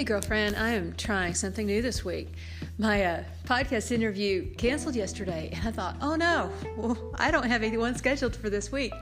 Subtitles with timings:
[0.00, 2.32] Hey, girlfriend, I am trying something new this week.
[2.78, 7.62] My uh, podcast interview canceled yesterday, and I thought, oh no, well, I don't have
[7.62, 8.94] anyone scheduled for this week.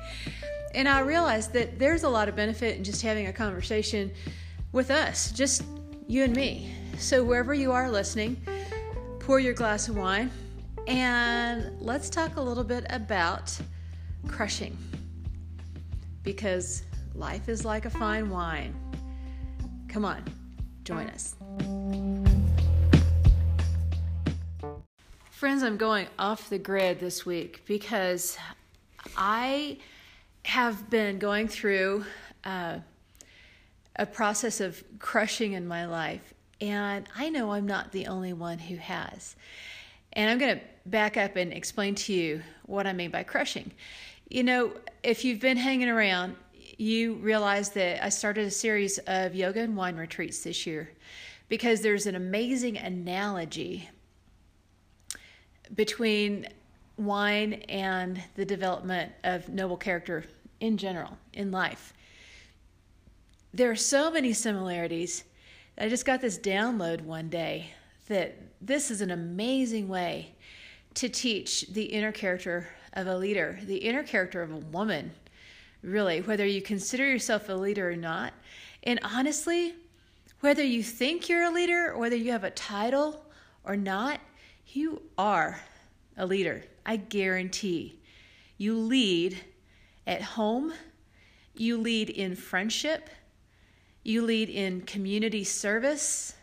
[0.75, 4.11] And I realized that there's a lot of benefit in just having a conversation
[4.73, 5.63] with us, just
[6.09, 6.75] you and me.
[6.99, 8.37] So, wherever you are listening,
[9.21, 10.33] pour your glass of wine
[10.89, 13.57] and let's talk a little bit about
[14.27, 14.77] crushing.
[16.25, 16.83] Because
[17.15, 18.75] life is like a fine wine.
[19.89, 20.25] Come on,
[20.89, 21.37] join us.
[25.31, 28.39] Friends, I'm going off the grid this week because
[29.15, 29.77] I
[30.45, 32.07] have been going through
[32.43, 32.79] uh,
[33.97, 38.59] a process of crushing in my life, and I know I'm not the only one
[38.59, 39.37] who has.
[40.15, 43.73] And I'm going to back up and explain to you what I mean by crushing.
[44.31, 46.37] You know, if you've been hanging around,
[46.79, 50.91] you realize that I started a series of yoga and wine retreats this year
[51.49, 53.91] because there's an amazing analogy
[55.75, 56.47] between
[56.97, 60.25] wine and the development of noble character
[60.61, 61.93] in general in life.
[63.53, 65.25] There are so many similarities.
[65.79, 67.73] I just got this download one day
[68.07, 70.35] that this is an amazing way
[70.95, 75.11] to teach the inner character of a leader, the inner character of a woman,
[75.83, 78.33] really, whether you consider yourself a leader or not.
[78.83, 79.75] And honestly,
[80.41, 83.25] whether you think you're a leader, or whether you have a title
[83.65, 84.21] or not,
[84.69, 85.61] you are
[86.17, 86.65] a leader.
[86.87, 87.99] I guarantee.
[88.57, 89.39] You lead
[90.07, 90.73] at home,
[91.55, 93.11] you lead in friendship,
[94.03, 96.35] you lead in community service,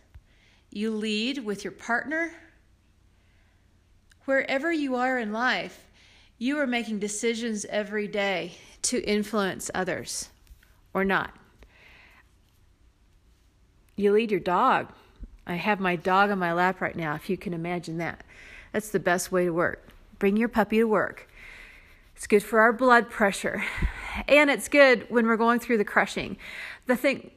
[0.69, 2.33] you lead with your partner.
[4.25, 5.87] Wherever you are in life,
[6.37, 10.29] you are making decisions every day to influence others
[10.93, 11.33] or not.
[13.95, 14.89] You lead your dog.
[15.47, 18.23] I have my dog on my lap right now, if you can imagine that.
[18.73, 19.87] That's the best way to work.
[20.19, 21.29] Bring your puppy to work.
[22.15, 23.63] It's good for our blood pressure.
[24.27, 26.37] And it's good when we're going through the crushing.
[26.87, 27.31] The thing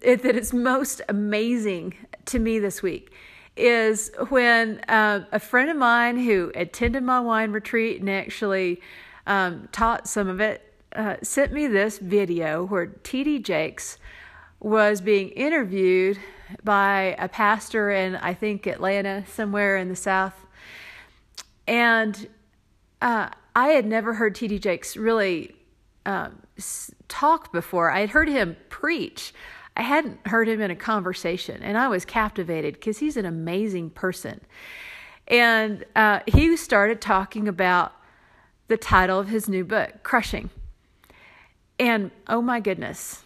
[0.00, 1.94] that is most amazing
[2.26, 3.12] to me this week
[3.56, 8.80] is when uh, a friend of mine who attended my wine retreat and actually
[9.26, 13.40] um, taught some of it uh, sent me this video where T.D.
[13.40, 13.98] Jakes
[14.60, 16.18] was being interviewed
[16.62, 20.34] by a pastor in, I think, Atlanta, somewhere in the South.
[21.66, 22.28] And
[23.00, 24.58] uh, I had never heard T.D.
[24.58, 25.54] Jakes really
[26.06, 26.40] um,
[27.08, 27.90] talk before.
[27.90, 29.32] I had heard him preach.
[29.76, 33.90] I hadn't heard him in a conversation, and I was captivated because he's an amazing
[33.90, 34.40] person.
[35.26, 37.92] And uh, he started talking about
[38.68, 40.50] the title of his new book, Crushing.
[41.78, 43.22] And oh my goodness,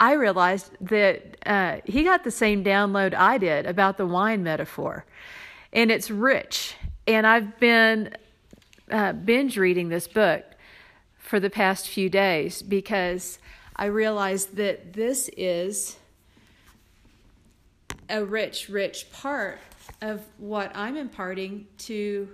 [0.00, 5.04] I realized that uh, he got the same download I did about the wine metaphor.
[5.72, 6.74] And it's rich.
[7.06, 8.14] And I've been
[8.90, 10.44] uh, binge reading this book
[11.18, 13.38] for the past few days because
[13.78, 15.96] I realized that this is
[18.10, 19.60] a rich, rich part
[20.02, 22.28] of what I'm imparting to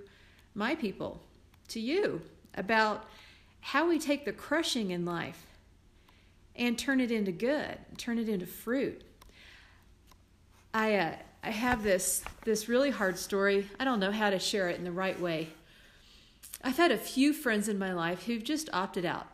[0.54, 1.20] my people,
[1.68, 2.22] to you,
[2.54, 3.04] about
[3.60, 5.44] how we take the crushing in life
[6.56, 9.02] and turn it into good, turn it into fruit.
[10.72, 11.12] I uh,
[11.42, 13.68] I have this this really hard story.
[13.78, 15.48] I don't know how to share it in the right way.
[16.62, 19.26] I've had a few friends in my life who've just opted out.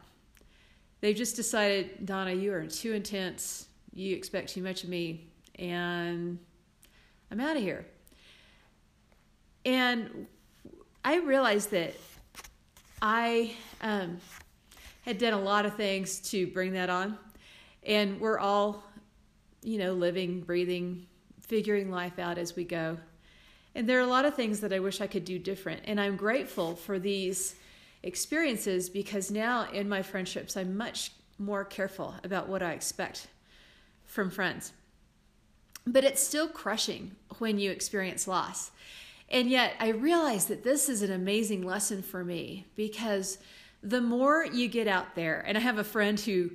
[1.00, 3.66] They've just decided, Donna, you are too intense.
[3.92, 6.38] You expect too much of me, and
[7.30, 7.86] I'm out of here.
[9.64, 10.26] And
[11.04, 11.94] I realized that
[13.02, 14.18] I um,
[15.02, 17.18] had done a lot of things to bring that on.
[17.82, 18.84] And we're all,
[19.62, 21.06] you know, living, breathing,
[21.40, 22.98] figuring life out as we go.
[23.74, 25.82] And there are a lot of things that I wish I could do different.
[25.84, 27.54] And I'm grateful for these
[28.02, 33.28] experiences because now in my friendships, I'm much more careful about what I expect
[34.04, 34.72] from friends.
[35.86, 38.70] But it's still crushing when you experience loss.
[39.30, 43.38] And yet, I realize that this is an amazing lesson for me because
[43.82, 46.50] the more you get out there, and I have a friend who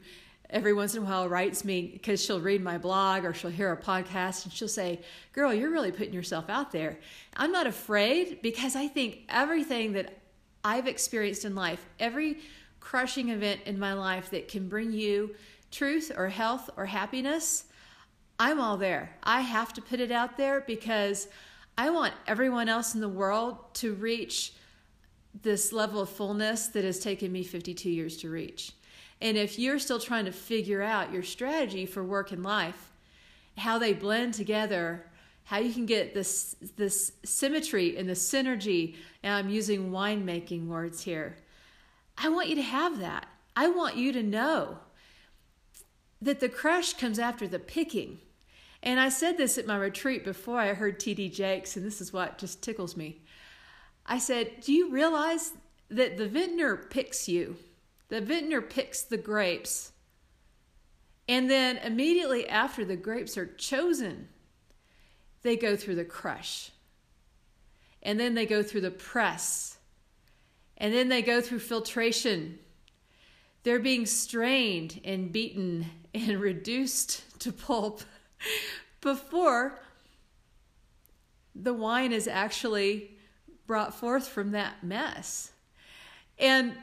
[0.49, 3.71] every once in a while writes me because she'll read my blog or she'll hear
[3.71, 4.99] a podcast and she'll say,
[5.33, 6.99] Girl, you're really putting yourself out there.
[7.35, 10.19] I'm not afraid because I think everything that
[10.65, 12.39] I've experienced in life, every
[12.79, 15.35] crushing event in my life that can bring you
[15.69, 17.65] truth or health or happiness,
[18.39, 19.15] I'm all there.
[19.23, 21.27] I have to put it out there because
[21.77, 24.53] I want everyone else in the world to reach
[25.43, 28.71] this level of fullness that has taken me 52 years to reach.
[29.21, 32.91] And if you're still trying to figure out your strategy for work and life,
[33.57, 35.05] how they blend together,
[35.45, 38.95] how you can get this this symmetry and the synergy.
[39.23, 41.37] And I'm using winemaking words here.
[42.17, 43.27] I want you to have that.
[43.55, 44.79] I want you to know
[46.21, 48.19] that the crush comes after the picking.
[48.81, 52.13] And I said this at my retreat before I heard TD Jakes, and this is
[52.13, 53.21] what just tickles me.
[54.05, 55.53] I said, Do you realize
[55.89, 57.57] that the vintner picks you?
[58.09, 59.91] The vintner picks the grapes.
[61.27, 64.29] And then immediately after the grapes are chosen,
[65.45, 66.71] they go through the crush.
[68.01, 69.77] And then they go through the press.
[70.77, 72.59] And then they go through filtration.
[73.63, 78.01] They're being strained and beaten and reduced to pulp
[79.01, 79.79] before
[81.53, 83.11] the wine is actually
[83.67, 85.51] brought forth from that mess.
[86.39, 86.73] And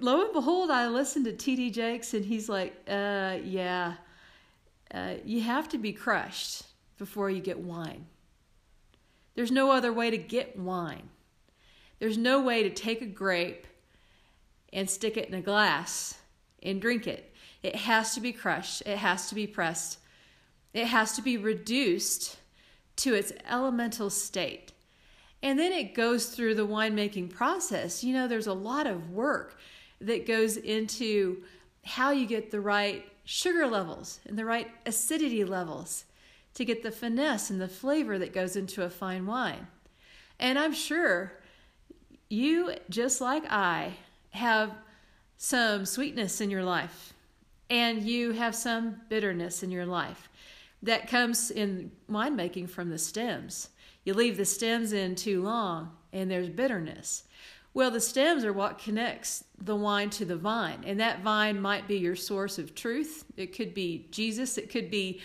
[0.00, 1.70] lo and behold, I listened to T.D.
[1.70, 3.94] Jakes, and he's like, uh, yeah,
[4.92, 6.64] uh, you have to be crushed
[6.98, 8.06] before you get wine.
[9.34, 11.08] There's no other way to get wine.
[11.98, 13.66] There's no way to take a grape
[14.72, 16.18] and stick it in a glass
[16.62, 17.32] and drink it.
[17.62, 19.98] It has to be crushed, it has to be pressed,
[20.74, 22.38] it has to be reduced
[22.96, 24.72] to its elemental state.
[25.42, 28.04] And then it goes through the winemaking process.
[28.04, 29.58] You know, there's a lot of work
[30.00, 31.42] that goes into
[31.84, 36.04] how you get the right sugar levels and the right acidity levels
[36.54, 39.66] to get the finesse and the flavor that goes into a fine wine.
[40.38, 41.32] And I'm sure
[42.28, 43.92] you, just like I,
[44.30, 44.72] have
[45.36, 47.12] some sweetness in your life
[47.68, 50.28] and you have some bitterness in your life
[50.82, 53.70] that comes in winemaking from the stems.
[54.04, 57.24] You leave the stems in too long and there's bitterness.
[57.74, 61.88] Well, the stems are what connects the wine to the vine, and that vine might
[61.88, 63.24] be your source of truth.
[63.36, 65.22] It could be Jesus, it could be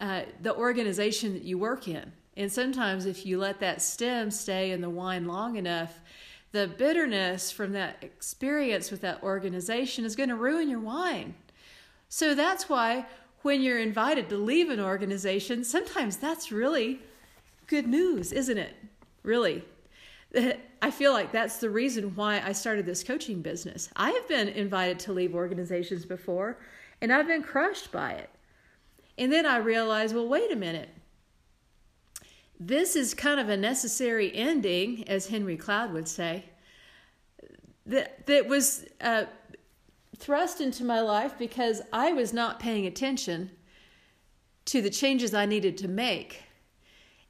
[0.00, 2.12] uh, the organization that you work in.
[2.36, 6.00] And sometimes, if you let that stem stay in the wine long enough,
[6.52, 11.34] the bitterness from that experience with that organization is going to ruin your wine.
[12.08, 13.06] So that's why
[13.42, 17.00] when you're invited to leave an organization, sometimes that's really
[17.66, 18.74] good news, isn't it?
[19.22, 19.64] Really.
[20.82, 23.90] I feel like that's the reason why I started this coaching business.
[23.96, 26.58] I have been invited to leave organizations before,
[27.00, 28.30] and I've been crushed by it.
[29.20, 30.88] And then I realized, well, wait a minute.
[32.58, 36.46] This is kind of a necessary ending, as Henry Cloud would say,
[37.84, 39.24] that, that was uh,
[40.16, 43.50] thrust into my life because I was not paying attention
[44.64, 46.42] to the changes I needed to make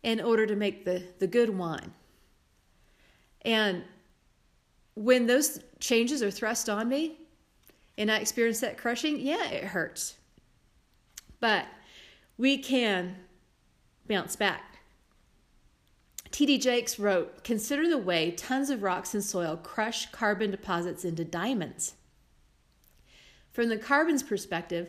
[0.04, 1.92] in order to make the, the good wine.
[3.42, 3.82] And
[4.94, 7.19] when those changes are thrust on me
[7.98, 10.14] and I experience that crushing, yeah, it hurts.
[11.40, 11.66] But
[12.40, 13.16] we can
[14.08, 14.78] bounce back.
[16.31, 16.56] T.D.
[16.56, 21.94] Jakes wrote Consider the way tons of rocks and soil crush carbon deposits into diamonds.
[23.52, 24.88] From the carbon's perspective,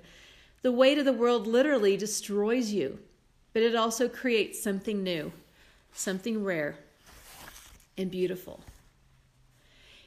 [0.62, 3.00] the weight of the world literally destroys you,
[3.52, 5.34] but it also creates something new,
[5.92, 6.78] something rare
[7.98, 8.62] and beautiful.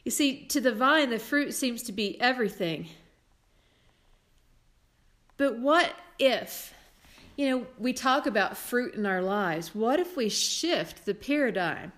[0.03, 2.89] You see, to the vine, the fruit seems to be everything.
[5.37, 6.73] But what if,
[7.37, 9.75] you know, we talk about fruit in our lives?
[9.75, 11.93] What if we shift the paradigm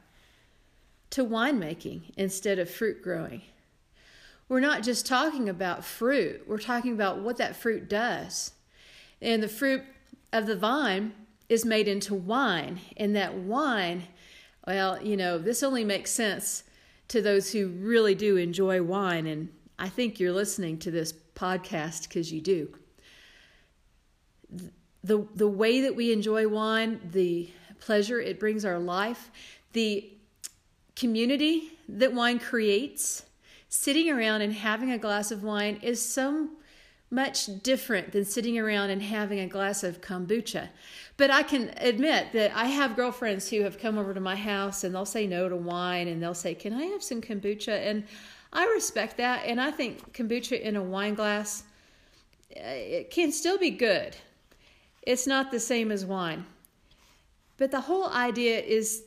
[1.11, 3.43] to winemaking instead of fruit growing?
[4.49, 8.53] We're not just talking about fruit, we're talking about what that fruit does.
[9.21, 9.83] And the fruit
[10.33, 11.13] of the vine
[11.49, 14.05] is made into wine, and that wine
[14.67, 16.65] well, you know, this only makes sense
[17.09, 22.09] to those who really do enjoy wine, and I think you're listening to this podcast
[22.09, 22.75] because you do.
[25.07, 27.49] The, the way that we enjoy wine, the
[27.81, 29.31] pleasure it brings our life,
[29.73, 30.11] the
[30.97, 33.25] community that wine creates,
[33.69, 36.49] sitting around and having a glass of wine is so
[37.11, 40.69] much different than sitting around and having a glass of kombucha.
[41.17, 44.83] But I can admit that I have girlfriends who have come over to my house
[44.83, 47.79] and they'll say no to wine and they'll say, Can I have some kombucha?
[47.89, 48.05] And
[48.53, 49.45] I respect that.
[49.47, 51.63] And I think kombucha in a wine glass,
[52.57, 54.17] uh, it can still be good.
[55.07, 56.45] It's not the same as wine.
[57.57, 59.05] But the whole idea is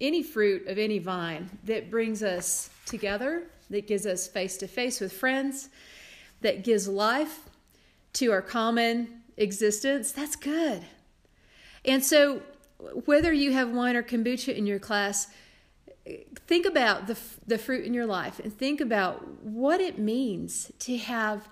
[0.00, 5.00] any fruit of any vine that brings us together, that gives us face to face
[5.00, 5.70] with friends,
[6.42, 7.48] that gives life
[8.14, 10.84] to our common existence, that's good.
[11.84, 12.42] And so,
[13.04, 15.28] whether you have wine or kombucha in your class,
[16.46, 20.96] think about the, the fruit in your life and think about what it means to
[20.96, 21.48] have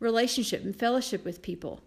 [0.00, 1.82] relationship and fellowship with people.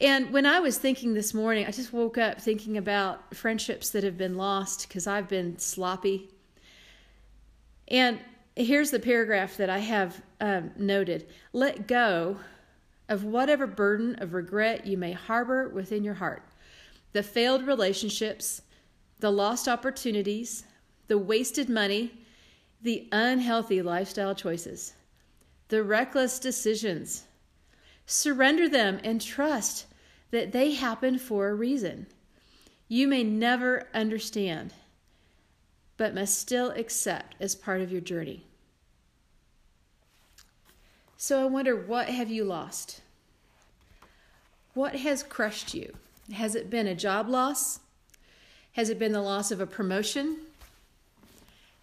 [0.00, 4.02] And when I was thinking this morning, I just woke up thinking about friendships that
[4.02, 6.30] have been lost because I've been sloppy.
[7.88, 8.18] And
[8.56, 12.38] here's the paragraph that I have um, noted Let go
[13.10, 16.44] of whatever burden of regret you may harbor within your heart.
[17.12, 18.62] The failed relationships,
[19.18, 20.64] the lost opportunities,
[21.08, 22.12] the wasted money,
[22.80, 24.94] the unhealthy lifestyle choices,
[25.68, 27.24] the reckless decisions.
[28.06, 29.86] Surrender them and trust
[30.30, 32.06] that they happen for a reason.
[32.88, 34.74] You may never understand,
[35.96, 38.44] but must still accept as part of your journey.
[41.16, 43.02] So I wonder what have you lost?
[44.74, 45.94] What has crushed you?
[46.32, 47.80] Has it been a job loss?
[48.72, 50.38] Has it been the loss of a promotion?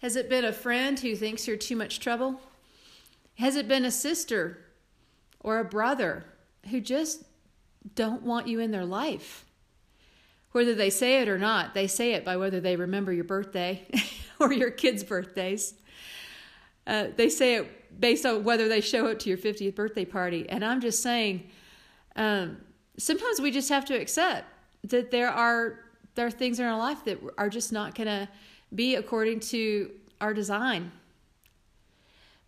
[0.00, 2.40] Has it been a friend who thinks you're too much trouble?
[3.36, 4.58] Has it been a sister
[5.40, 6.24] or a brother
[6.70, 7.22] who just
[7.94, 9.44] don't want you in their life.
[10.52, 13.86] Whether they say it or not, they say it by whether they remember your birthday
[14.40, 15.74] or your kids' birthdays.
[16.86, 20.48] Uh, they say it based on whether they show up to your 50th birthday party.
[20.48, 21.50] And I'm just saying,
[22.16, 22.58] um,
[22.96, 24.46] sometimes we just have to accept
[24.84, 25.80] that there are
[26.14, 28.28] there are things in our life that are just not going to
[28.74, 29.88] be according to
[30.20, 30.90] our design.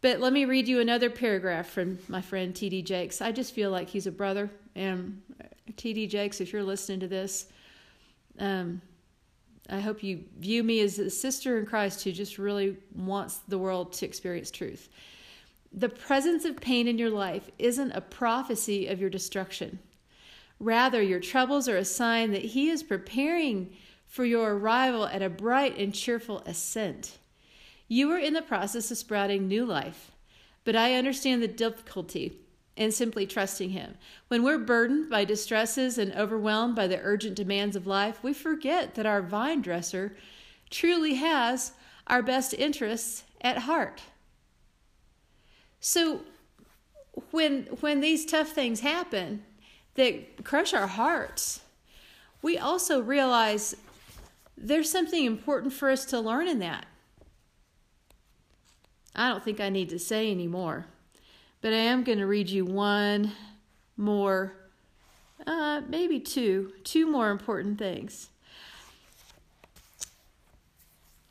[0.03, 3.21] But let me read you another paragraph from my friend TD Jakes.
[3.21, 4.51] I just feel like he's a brother.
[4.75, 5.21] And
[5.73, 7.47] TD Jakes, if you're listening to this,
[8.39, 8.81] um,
[9.69, 13.59] I hope you view me as a sister in Christ who just really wants the
[13.59, 14.89] world to experience truth.
[15.73, 19.79] The presence of pain in your life isn't a prophecy of your destruction.
[20.59, 23.71] Rather, your troubles are a sign that He is preparing
[24.07, 27.19] for your arrival at a bright and cheerful ascent.
[27.93, 30.13] You are in the process of sprouting new life,
[30.63, 32.39] but I understand the difficulty
[32.77, 33.97] in simply trusting Him.
[34.29, 38.95] When we're burdened by distresses and overwhelmed by the urgent demands of life, we forget
[38.95, 40.17] that our vine dresser
[40.71, 41.73] truly has
[42.07, 44.03] our best interests at heart.
[45.81, 46.21] So
[47.33, 49.43] when when these tough things happen
[49.97, 51.63] that crush our hearts,
[52.41, 53.75] we also realize
[54.57, 56.87] there's something important for us to learn in that.
[59.15, 60.87] I don't think I need to say anymore.
[61.61, 63.33] But I am going to read you one
[63.97, 64.55] more,
[65.47, 68.29] uh, maybe two, two more important things.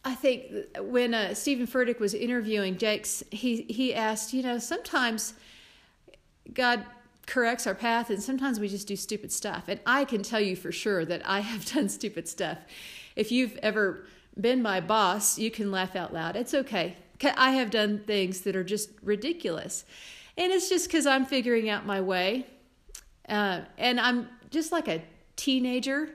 [0.05, 5.33] I think when uh, Steven Furtick was interviewing Jakes, he, he asked, you know, sometimes
[6.53, 6.85] God
[7.25, 9.65] corrects our path and sometimes we just do stupid stuff.
[9.67, 12.57] And I can tell you for sure that I have done stupid stuff.
[13.15, 14.05] If you've ever
[14.39, 16.35] been my boss, you can laugh out loud.
[16.35, 16.95] It's okay.
[17.23, 19.85] I have done things that are just ridiculous.
[20.37, 22.45] And it's just because I'm figuring out my way.
[23.27, 25.03] Uh, and I'm just like a
[25.35, 26.09] teenager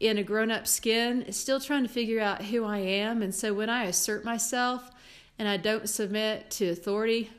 [0.00, 3.22] in a grown up skin, still trying to figure out who I am.
[3.22, 4.90] And so when I assert myself
[5.38, 7.30] and I don't submit to authority,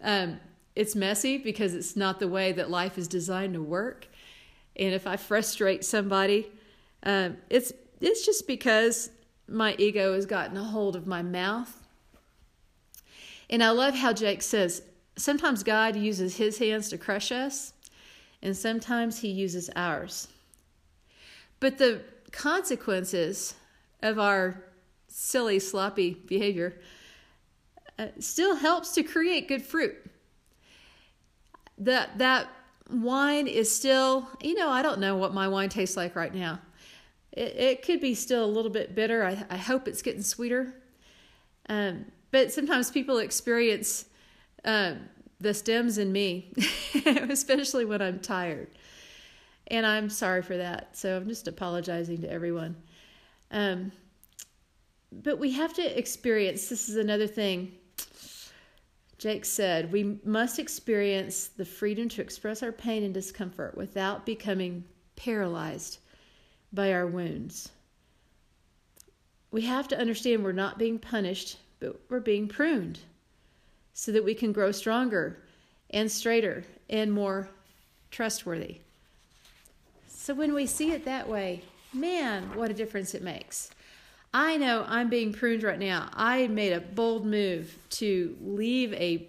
[0.00, 0.38] um,
[0.74, 4.06] it's messy because it's not the way that life is designed to work.
[4.76, 6.50] And if I frustrate somebody,
[7.02, 9.10] um, it's it's just because
[9.48, 11.81] my ego has gotten a hold of my mouth
[13.52, 14.82] and I love how Jake says
[15.16, 17.74] sometimes God uses his hands to crush us,
[18.42, 20.26] and sometimes he uses ours.
[21.60, 22.00] But the
[22.32, 23.54] consequences
[24.02, 24.64] of our
[25.06, 26.80] silly, sloppy behavior
[27.98, 29.96] uh, still helps to create good fruit.
[31.76, 32.48] That, that
[32.90, 36.58] wine is still, you know, I don't know what my wine tastes like right now.
[37.32, 39.24] It, it could be still a little bit bitter.
[39.24, 40.74] I, I hope it's getting sweeter.
[41.68, 44.06] Um, but sometimes people experience
[44.64, 44.94] uh,
[45.40, 46.52] the stems in me,
[47.06, 48.68] especially when I'm tired.
[49.68, 50.96] And I'm sorry for that.
[50.96, 52.74] So I'm just apologizing to everyone.
[53.52, 53.92] Um,
[55.12, 57.72] but we have to experience this is another thing
[59.22, 64.82] Jake said we must experience the freedom to express our pain and discomfort without becoming
[65.14, 65.98] paralyzed
[66.72, 67.70] by our wounds.
[69.52, 73.00] We have to understand we're not being punished but we're being pruned
[73.92, 75.36] so that we can grow stronger
[75.90, 77.48] and straighter and more
[78.12, 78.76] trustworthy.
[80.06, 83.70] So when we see it that way, man, what a difference it makes.
[84.32, 86.08] I know I'm being pruned right now.
[86.14, 89.26] I made a bold move to leave a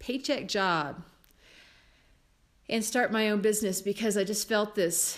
[0.00, 1.02] paycheck job
[2.68, 5.16] and start my own business because I just felt this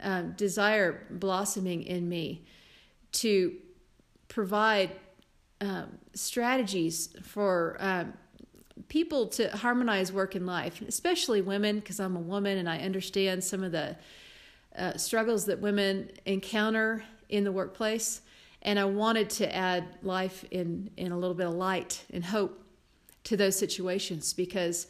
[0.00, 2.42] um, desire blossoming in me
[3.12, 3.54] to
[4.26, 4.90] provide
[5.62, 8.14] um, strategies for um,
[8.88, 13.44] people to harmonize work and life, especially women, because I'm a woman and I understand
[13.44, 13.96] some of the
[14.76, 18.22] uh, struggles that women encounter in the workplace.
[18.62, 22.60] And I wanted to add life in, in a little bit of light and hope
[23.24, 24.88] to those situations because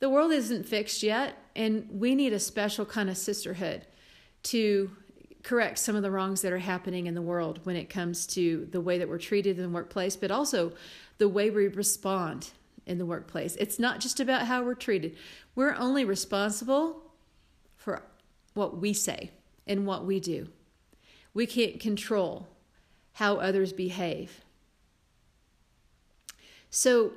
[0.00, 3.86] the world isn't fixed yet, and we need a special kind of sisterhood
[4.44, 4.90] to
[5.42, 8.68] correct some of the wrongs that are happening in the world when it comes to
[8.70, 10.72] the way that we're treated in the workplace, but also
[11.18, 12.50] the way we respond
[12.86, 13.56] in the workplace.
[13.56, 15.16] It's not just about how we're treated.
[15.54, 17.02] We're only responsible
[17.76, 18.02] for
[18.54, 19.30] what we say
[19.66, 20.48] and what we do.
[21.34, 22.48] We can't control
[23.12, 24.40] how others behave.
[26.70, 27.12] So,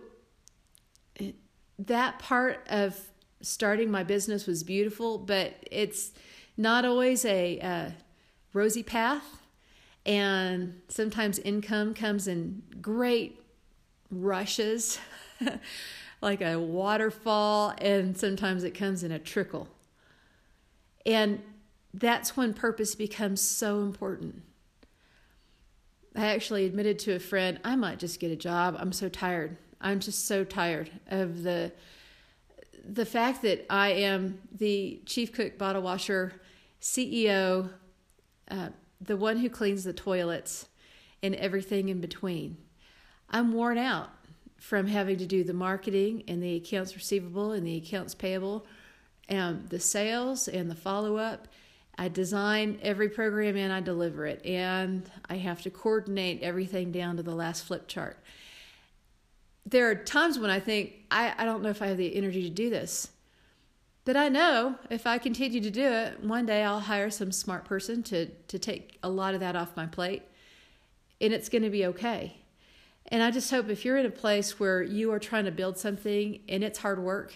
[1.77, 2.99] that part of
[3.41, 6.11] starting my business was beautiful, but it's
[6.57, 7.91] not always a uh,
[8.53, 9.41] rosy path.
[10.05, 13.39] And sometimes income comes in great
[14.09, 14.99] rushes,
[16.21, 19.67] like a waterfall, and sometimes it comes in a trickle.
[21.05, 21.41] And
[21.93, 24.41] that's when purpose becomes so important.
[26.15, 28.75] I actually admitted to a friend, I might just get a job.
[28.77, 29.57] I'm so tired.
[29.79, 31.71] I'm just so tired of the
[32.83, 36.33] the fact that I am the chief cook, bottle washer,
[36.81, 37.69] CEO,
[38.51, 40.67] uh, the one who cleans the toilets,
[41.23, 42.57] and everything in between.
[43.29, 44.09] I'm worn out
[44.57, 48.65] from having to do the marketing and the accounts receivable and the accounts payable,
[49.29, 51.47] and the sales and the follow up.
[51.97, 57.17] I design every program and I deliver it, and I have to coordinate everything down
[57.17, 58.17] to the last flip chart
[59.65, 62.43] there are times when I think, I, I don't know if I have the energy
[62.43, 63.09] to do this.
[64.03, 67.65] But I know if I continue to do it, one day I'll hire some smart
[67.65, 70.23] person to, to take a lot of that off my plate
[71.21, 72.37] and it's going to be okay.
[73.07, 75.77] And I just hope if you're in a place where you are trying to build
[75.77, 77.33] something and it's hard work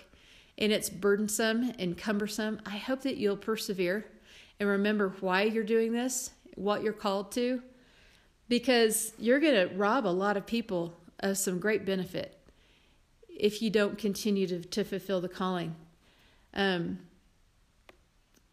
[0.57, 4.06] and it's burdensome and cumbersome, I hope that you'll persevere
[4.60, 7.62] and remember why you're doing this, what you're called to,
[8.47, 12.39] because you're going to rob a lot of people of some great benefit
[13.30, 15.75] if you don't continue to, to fulfill the calling.
[16.56, 17.00] Um,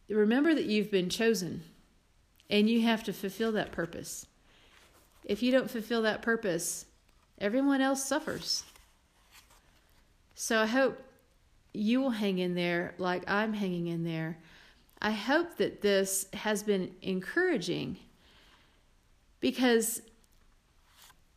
[0.09, 1.63] remember that you've been chosen
[2.51, 4.27] and you have to fulfill that purpose.
[5.25, 6.87] If you don't fulfill that purpose,
[7.39, 8.65] everyone else suffers.
[10.35, 11.01] So I hope
[11.73, 14.39] you will hang in there like I'm hanging in there.
[15.01, 17.97] I hope that this has been encouraging
[19.41, 20.03] because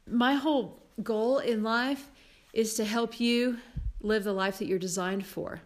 [0.08, 2.10] my whole goal in life
[2.54, 3.58] is to help you
[4.01, 5.62] live the life that you're designed for.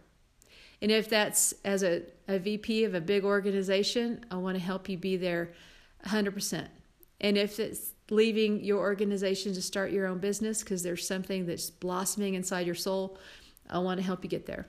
[0.82, 4.88] And if that's as a, a VP of a big organization, I want to help
[4.88, 5.52] you be there
[6.06, 6.66] 100%.
[7.20, 11.70] And if it's leaving your organization to start your own business because there's something that's
[11.70, 13.18] blossoming inside your soul,
[13.68, 14.66] I want to help you get there.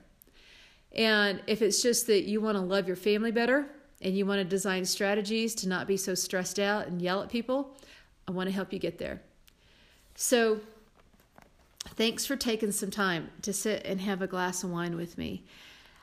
[0.93, 3.65] And if it's just that you want to love your family better
[4.01, 7.29] and you want to design strategies to not be so stressed out and yell at
[7.29, 7.77] people,
[8.27, 9.21] I want to help you get there.
[10.15, 10.59] So,
[11.95, 15.45] thanks for taking some time to sit and have a glass of wine with me.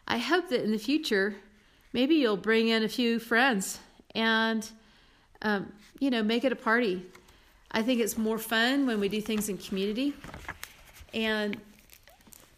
[0.08, 1.36] I hope that in the future,
[1.92, 3.78] maybe you'll bring in a few friends
[4.14, 4.68] and,
[5.42, 7.04] um, you know, make it a party.
[7.70, 10.14] I think it's more fun when we do things in community.
[11.12, 11.58] And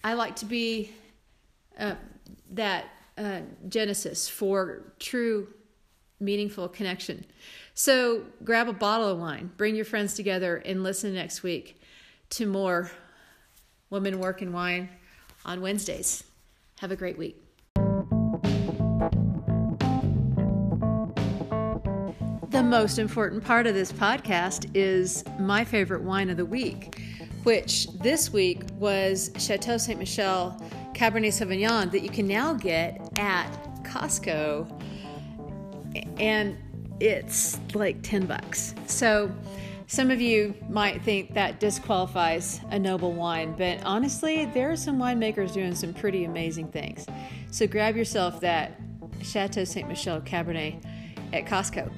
[0.04, 0.92] I like to be
[1.76, 1.96] uh,
[2.52, 2.84] that
[3.18, 5.48] uh, genesis for true,
[6.20, 7.26] meaningful connection.
[7.74, 11.82] So grab a bottle of wine, bring your friends together, and listen next week
[12.30, 12.92] to more
[13.90, 14.88] Women Work and Wine
[15.44, 16.22] on Wednesdays.
[16.80, 17.36] Have a great week.
[22.48, 26.98] The most important part of this podcast is my favorite wine of the week,
[27.42, 29.98] which this week was Chateau Ste.
[29.98, 30.58] Michelle
[30.94, 33.50] Cabernet Sauvignon that you can now get at
[33.84, 34.66] Costco.
[36.18, 36.56] And
[36.98, 38.74] it's like 10 bucks.
[38.86, 39.30] So
[39.90, 44.98] some of you might think that disqualifies a noble wine, but honestly, there are some
[45.00, 47.06] winemakers doing some pretty amazing things.
[47.50, 48.80] So grab yourself that
[49.20, 49.88] Chateau Ste.
[49.88, 50.80] Michelle Cabernet
[51.32, 51.90] at Costco.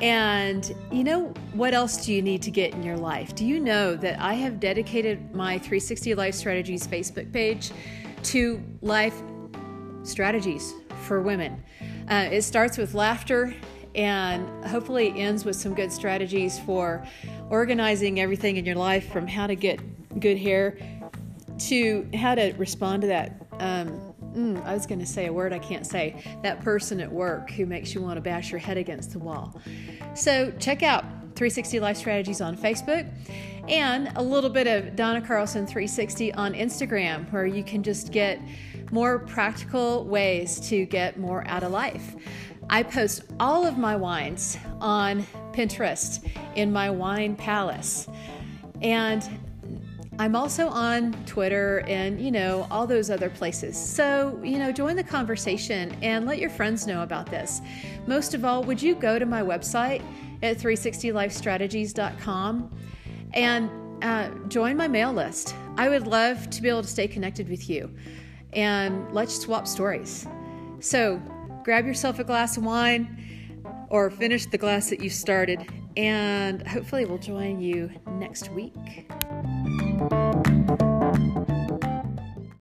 [0.00, 3.34] And you know what else do you need to get in your life?
[3.34, 7.70] Do you know that I have dedicated my 360 Life Strategies Facebook page
[8.22, 9.20] to life
[10.04, 10.72] strategies
[11.02, 11.62] for women?
[12.08, 13.54] Uh, it starts with laughter
[13.96, 17.04] and hopefully ends with some good strategies for
[17.50, 19.80] organizing everything in your life from how to get
[20.20, 20.76] good hair
[21.58, 23.46] to how to respond to that.
[23.52, 26.22] Um, mm, I was going to say a word I can't say.
[26.42, 29.58] That person at work who makes you want to bash your head against the wall.
[30.14, 31.04] So check out
[31.34, 33.10] 360 Life Strategies on Facebook.
[33.68, 38.40] and a little bit of Donna Carlson 360 on Instagram, where you can just get
[38.92, 42.14] more practical ways to get more out of life.
[42.68, 48.08] I post all of my wines on Pinterest in my wine palace.
[48.82, 49.22] And
[50.18, 53.76] I'm also on Twitter and, you know, all those other places.
[53.76, 57.60] So, you know, join the conversation and let your friends know about this.
[58.06, 60.02] Most of all, would you go to my website
[60.42, 62.70] at 360lifestrategies.com
[63.34, 63.70] and
[64.02, 65.54] uh, join my mail list?
[65.76, 67.94] I would love to be able to stay connected with you
[68.54, 70.26] and let's swap stories.
[70.80, 71.20] So,
[71.66, 75.66] grab yourself a glass of wine or finish the glass that you started.
[75.96, 78.72] And hopefully, we'll join you next week.